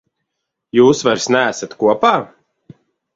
[0.77, 2.15] Jūs vairs neesat kopā?